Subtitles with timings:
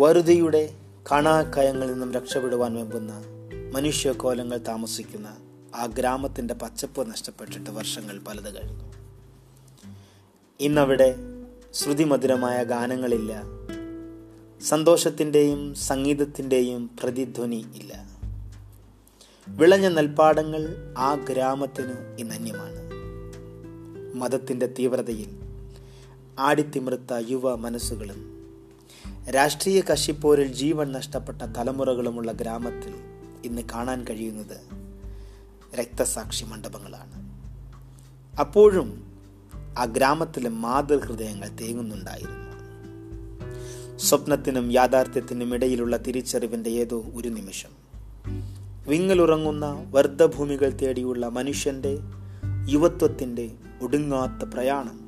[0.00, 0.74] വറുതിയുടെ
[1.12, 3.22] കണാക്കയങ്ങളിൽ നിന്നും രക്ഷപ്പെടുവാൻ വെമ്പുന്ന
[3.74, 5.36] മനുഷ്യകോലങ്ങൾ താമസിക്കുന്ന
[5.74, 8.92] ആ ഗ്രാമത്തിന്റെ പച്ചപ്പ് നഷ്ടപ്പെട്ടിട്ട് വർഷങ്ങൾ പലത് കഴിഞ്ഞു.
[10.60, 11.14] ഇന്നവിടെ
[11.74, 13.42] ശ്രുതിമധുരമായ ഗാനങ്ങളില്ല.
[14.62, 18.18] സന്തോഷത്തിന്റെയും സംഗീതത്തിന്റെയും പ്രതിധ്വനി ഇല്ല.
[19.48, 22.90] വിളഞ്ഞ നെൽപ്പാടങ്ങൾ ആ ഗ്രാമത്തിന് ഇന്നന്യമാണ്
[24.14, 25.28] മതത്തിന്റെ തീവ്രതയിൽ
[26.38, 28.37] ആടിത്തിമിർത്ത യുവ മനസ്സുകളും
[29.30, 32.94] രാഷ്ട്രീയ കശിപ്പോരിൽ ജീവൻ നഷ്ടപ്പെട്ട തലമുറകളുമുള്ള ഗ്രാമത്തിൽ
[33.44, 34.60] ഇന്ന് കാണാൻ കഴിയുന്നത്
[35.76, 37.28] രക്തസാക്ഷി മണ്ഡപങ്ങളാണ്.
[38.40, 39.12] അപ്പോഴും
[39.78, 42.48] ആ ഗ്രാമത്തിലെ മാതൃഹൃദയങ്ങൾ തേങ്ങുന്നുണ്ടായിരുന്നു.
[43.98, 47.70] സ്വപ്നത്തിനും യാഥാർത്ഥ്യത്തിനും ഇടയിലുള്ള തിരിച്ചറിവിന്റെ ഏതോ ഒരു നിമിഷം.
[48.88, 51.98] വിങ്ങലുറങ്ങുന്ന വർദ്ധഭൂമികൾ തേടിയുള്ള മനുഷ്യന്റെ
[52.68, 53.50] യുവത്വത്തിന്റെ
[53.82, 55.07] ഒടുങ്ങാത്ത പ്രയാണം.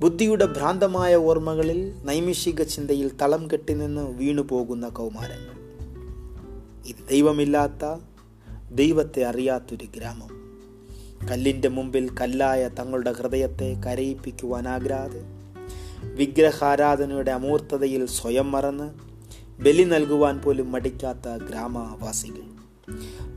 [0.00, 5.54] ബുദ്ധിയുടെ ഭ്രാന്തമായ ഓർമ്മകളിൽ നൈമിഷിക ചിന്തയിൽ തളം കെട്ടി കെട്ടിനിന്ന് വീണുപോകുന്ന കൗമാരങ്ങൾ.
[6.86, 8.00] ഇത് ദൈവമില്ലാത്ത
[8.72, 10.44] ദൈവത്തെ അറിയാത്തൊരു ഗ്രാമം.
[11.30, 15.24] കല്ലിന്റെ മുമ്പിൽ കല്ലായ തങ്ങളുടെ ഹൃദയത്തെ കരയിപ്പിക്കുവാനാകാതെ
[16.14, 18.90] വിഗ്രഹാരാധനയുടെ അമൂർത്തതയിൽ സ്വയം മറന്ന്
[19.62, 22.54] ബലി നൽകുവാൻ പോലും മടിക്കാത്ത ഗ്രാമവാസികൾ.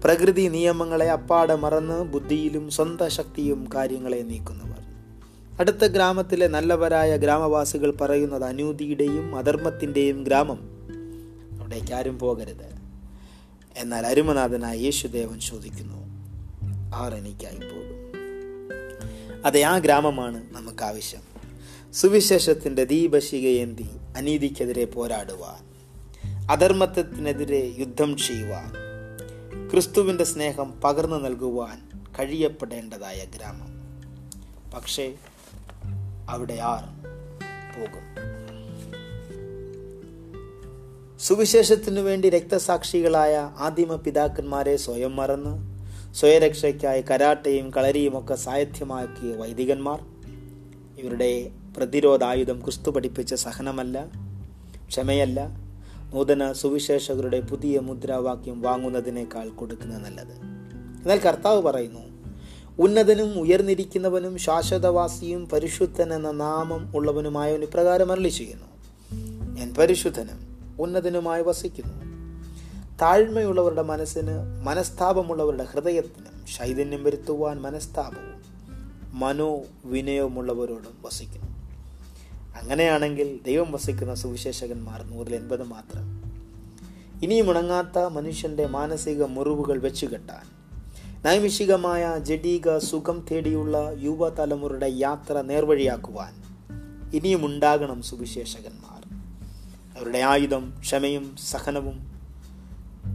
[0.04, 4.87] പ്രകൃതി നിയമങ്ങളെ അപ്പാടെ മറന്ന് ബുദ്ധിയിലും സ്വന്തം ശക്തിയും കാര്യങ്ങളെ നീക്കുന്നവർ.
[5.60, 10.60] അടുത്ത ഗ്രാമത്തിലെ നല്ലവരായ ഗ്രാമവാസികൾ പറയുന്നത് അനൂതിയുടെയും അധർമ്മത്തിന്റെയും ഗ്രാമം.
[11.62, 12.78] അവിടേക്ക് ആരും പോകരുത്.
[13.78, 16.08] എന്നാൽ അരുമനാഥനായ യേശുദേവൻ ചോദിക്കുന്നു
[16.96, 17.98] ആർ എനിക്കായി പോകും.
[19.46, 21.22] അതെ ആ ഗ്രാമമാണ് നമുക്ക് ആവശ്യം
[21.94, 25.68] സുവിശേഷത്തിന്റെ ദീപശികയേന്തി അനീതിക്കെതിരെ പോരാടുവാൻ
[26.52, 28.74] അധർമ്മത്തിനെതിരെ യുദ്ധം ചെയ്യുവാൻ
[29.70, 33.78] ക്രിസ്തുവിന്റെ സ്നേഹം പകർന്നു നൽകുവാൻ കഴിയപ്പെടേണ്ടതായ ഗ്രാമം.
[34.76, 35.14] പക്ഷേ
[36.30, 36.84] അവിടെ ആർ
[37.80, 38.38] പോകും.
[41.20, 45.78] സുവിശേഷത്തിനു വേണ്ടി രക്തസാക്ഷികളായ ആദിമ പിതാക്കന്മാരെ സ്വയം മറന്ന്
[46.16, 50.04] സ്വയരക്ഷയ്ക്കായി കരാട്ടയും കളരിയും ഒക്കെ സായധ്യമാക്കിയ വൈദികന്മാർ.
[51.00, 54.06] ഇവരുടെ പ്രതിരോധായുധം ക്രിസ്തു പഠിപ്പിച്ച സഹനമല്ല
[54.88, 55.48] ക്ഷമയല്ല
[56.14, 60.34] നൂതന സുവിശേഷകരുടെ പുതിയ മുദ്രാവാക്യം വാങ്ങുന്നതിനേക്കാൾ കൊടുക്കുന്നത് നല്ലത്.
[61.02, 62.07] എന്നാൽ കർത്താവ് പറയുന്നു
[62.80, 68.66] ഉന്നതനും ഉയർന്നിരിക്കുന്നവനും ശാശ്വതവാസിയും പരിശുദ്ധൻ എന്ന നാമം ഉള്ളവനുമായവൻ ഇപ്രകാരം അരളി ചെയ്യുന്നു.
[69.56, 71.94] ഞാൻ പരിശുദ്ധനും ഉന്നതനുമായി വസിക്കുന്നു.
[73.02, 78.42] താഴ്മയുള്ളവരുടെ മനസ്സിന് മനസ്താപമുള്ളവരുടെ ഹൃദയത്തിനും ശൈതന്യം വരുത്തുവാൻ മനസ്താപവും
[79.20, 81.48] മനോവിനയവുമുള്ളവരോടും വസിക്കുന്നു.
[82.62, 86.24] അങ്ങനെയാണെങ്കിൽ ദൈവം വസിക്കുന്ന സുവിശേഷകന്മാർ നൂറിൽ എൺപത് മാത്രം.
[87.24, 90.57] ഇനിയും ഉണങ്ങാത്ത മനുഷ്യന്റെ മാനസിക മുറിവുകൾ വെച്ചുകെട്ടാൻ
[91.28, 96.34] നൈമിഷികമായ ജഡീക സുഖം തേടിയുള്ള യുവതലമുറയുടെ യാത്ര നേർവഴിയാക്കുവാൻ
[97.14, 99.16] ഇനിയും ഉണ്ടാകണം സുവിശേഷകന്മാർ.
[99.98, 102.12] അവരുടെ ആയുധം ക്ഷമയും സഹനവും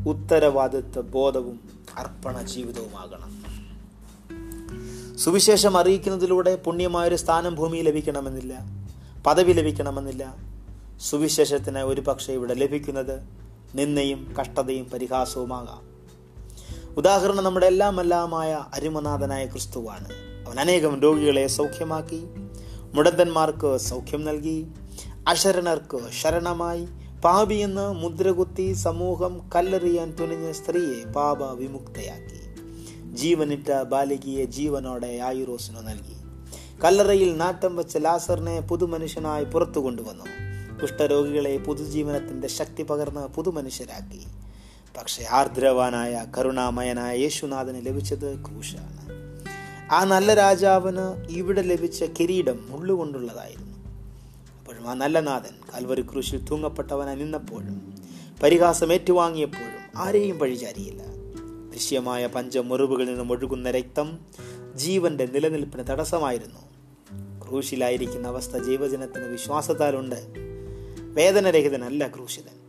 [0.06, 1.61] ഉത്തരവാദിത്വ ബോധവും
[1.99, 3.45] അർപ്പണ ജീവിതവുമാകണം.
[5.17, 8.65] സുവിശേഷം അറിയിക്കുന്നതിലൂടെ പുണ്യമായൊരു സ്ഥാനം ഭൂമി ലഭിക്കണമെന്നില്ല
[9.27, 10.37] പദവി ലഭിക്കണമെന്നില്ല.
[11.00, 13.29] സുവിശേഷത്തിന് ഒരു പക്ഷേ ഇവിടെ ലഭിക്കുന്നത്
[13.75, 15.91] നിന്നയും കഷ്ടതയും പരിഹാസവുമാകാം.
[16.97, 18.00] ഉദാഹരണം നമ്മുടെ എല്ലാം
[18.75, 20.08] അരുമനാഥനായ ക്രിസ്തുവാണ്.
[20.47, 22.26] അവൻ അനേകം രോഗികളെ സൗഖ്യമാക്കി
[22.94, 24.66] മുടന്തന്മാർക്ക് സൗഖ്യം നൽകി
[25.28, 26.88] അശരണർക്ക് ശരണമായി
[27.25, 32.42] പാപി എന്ന് മുദ്രകുത്തി സമൂഹം കല്ലെറിയാൻ തുനിഞ്ഞ സ്ത്രീയെ പാപ വിമുക്തയാക്കി.
[33.14, 36.16] ജീവനിട്ട ബാലികയെ ജീവനോടെ ആയുറോസിന് നൽകി.
[36.84, 40.25] കല്ലറയിൽ നാട്ടം വെച്ച ലാസറിനെ പുതുമനുഷ്യനായി പുറത്തു കൊണ്ടുവന്നു.
[40.81, 44.41] കുഷ്ഠരോഗികളെ പുതുജീവനത്തിന്റെ ശക്തി പകർന്ന് പുതുമനുഷ്യരാക്കി.
[44.97, 49.03] പക്ഷെ ആർദ്രവാനായ കരുണാമയനായ യേശുനാഥന് ലഭിച്ചത് ക്രൂശാണ്.
[49.92, 53.78] ആ നല്ല രാജാവിന് ഇവിടെ ലഭിച്ച കിരീടം മുള്ളുകൊണ്ടുള്ളതായിരുന്നു
[54.58, 58.02] അപ്പോഴും ആ നല്ല നാഥൻ കാൽവരി ക്രൂശിൽ തൂങ്ങപ്പെട്ടവനായി നിന്നപ്പോഴും
[58.42, 61.02] പരിഹാസം ഏറ്റുവാങ്ങിയപ്പോഴും ആരെയും പഴിചാരിയില്ല
[61.72, 64.19] ദൃശ്യമായ പഞ്ചമുറിവുകളിൽ നിന്നും ഒഴുകുന്ന രക്തം
[64.75, 66.61] ജീവന്റെ നിലനിൽപ്പിന് തടസ്സമായിരുന്നു.
[67.49, 70.26] ക്രൂശിലായിരിക്കുന്ന അവസ്ഥ ജീവജനത്തിന് വിശ്വാസത്താലുണ്ട്.
[71.14, 72.62] വേദനരഹിതനല്ല ക്രൂശിതൻ.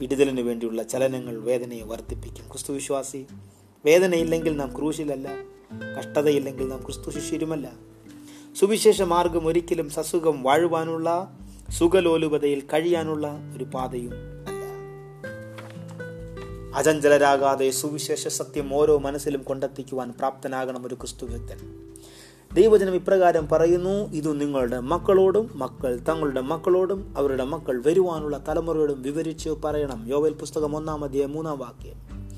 [0.00, 2.48] വിടുതലിന് വേണ്ടിയുള്ള ചലനങ്ങൾ വേദനയെ വർദ്ധിപ്പിക്കും.
[2.48, 3.26] ക്രിസ്തു വിശ്വാസി
[3.84, 5.28] വേദനയില്ലെങ്കിൽ നാം ക്രൂശിലല്ല
[5.98, 7.72] കഷ്ടതയില്ലെങ്കിൽ നാം ക്രിസ്തു ശിഷ്യരുമല്ല.
[8.60, 11.38] സുവിശേഷ മാർഗം ഒരിക്കലും സസുഖം വാഴുവാനുള്ള
[11.70, 14.12] സുഖലോലുപതയിൽ കഴിയാനുള്ള ഒരു പാതയും
[14.46, 14.64] അല്ല.
[16.76, 21.84] അചഞ്ചലരാകാതെ സുവിശേഷ സത്യം ഓരോ മനസ്സിലും കൊണ്ടെത്തിക്കുവാൻ പ്രാപ്തനാകണം ഒരു ക്രിസ്തു ഭക്തൻ
[22.54, 30.04] ദൈവജനം ഇപ്രകാരം പറയുന്നു ഇത് നിങ്ങളുടെ മക്കളോടും മക്കൾ തങ്ങളുടെ മക്കളോടും അവരുടെ മക്കൾ വരുവാനുള്ള തലമുറയോടും വിവരിച്ച് പറയണം.
[30.08, 32.28] യോവൽ പുസ്തകം ഒന്നാം അധ്യായം മൂന്നാം വാക്യം.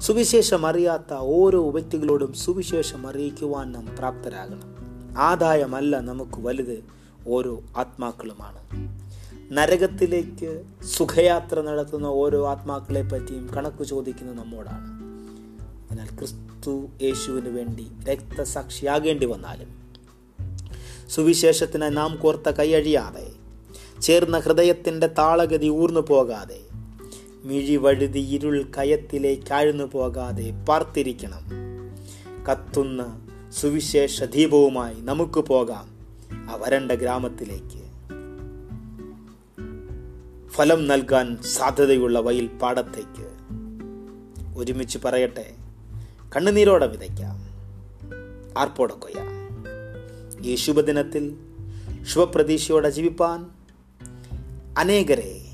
[0.00, 4.74] സുവിശേഷം അറിയാത്ത ഓരോ വ്യക്തികളോടും സുവിശേഷം അറിയിക്കുവാൻ നാം പ്രാപ്തരാകണം.
[5.18, 6.84] ആദായമല്ല നമുക്ക് വലുത്
[7.28, 8.58] ഓരോ ആത്മാക്കളുമാണ്.
[9.52, 15.03] നരകത്തിലേക്ക് സുഖയാത്ര നടത്തുന്ന ഓരോ ആത്മാക്കളെ പറ്റിയും കണക്ക് ചോദിക്കുന്നത് നമ്മോടാണ്.
[15.94, 19.98] എന്നാൽ ക്രിസ്തു യേശുവിന് വേണ്ടി രക്തസാക്ഷിയാകേണ്ടി വന്നാലും
[21.08, 23.26] സുവിശേഷത്തിന് നാം കോർത്ത കൈയഴിയാതെ
[24.00, 26.58] ചേർന്ന ഹൃദയത്തിന്റെ താളഗതി ഊർന്നു പോകാതെ
[27.44, 31.42] മിഴി വഴുതി ഇരുൾ കയത്തിലേക്ക് ആഴ്ന്നു പോകാതെ പാർത്തിരിക്കണം.
[32.50, 35.88] കത്തുന്ന സുവിശേഷ ദീപവുമായി നമുക്ക് പോകാം
[36.50, 37.84] ആ വരണ്ട ഗ്രാമത്തിലേക്ക്.
[40.48, 43.34] ഫലം നൽകാൻ സാധ്യതയുള്ള വയൽ പാടത്തേക്ക്.
[44.58, 45.63] ഒരുമിച്ച് പറയട്ടെ
[46.36, 47.54] കണ്ണുനീരോടെ വിതയ്ക്കാം.
[48.58, 49.34] ആർപ്പോടെ കൊയ്യാം
[50.46, 51.36] ഈ ശുഭദിനത്തിൽ
[52.04, 53.46] ശുഭപ്രതീക്ഷയോടെ ജീവിപ്പാൻ
[54.78, 55.44] അനേകരെ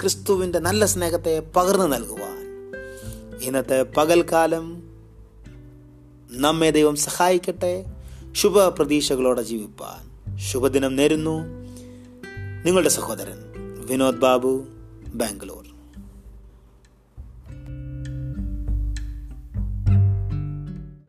[0.00, 2.40] ക്രിസ്തുവിന്റെ നല്ല സ്നേഹത്തെ പകർന്നു നൽകുവാൻ.
[3.42, 4.82] ഇന്നത്തെ പകൽക്കാലം
[6.30, 7.84] നമ്മെ ദൈവം സഹായിക്കട്ടെ.
[8.32, 10.36] ശുഭപ്രതീക്ഷകളോടെ ജീവിപ്പാൻ.
[10.36, 11.44] ശുഭദിനം നേരുന്നു.
[12.64, 13.38] നിങ്ങളുടെ സഹോദരൻ
[13.86, 14.64] വിനോദ് ബാബു
[15.14, 15.69] ബാംഗ്ലൂർ.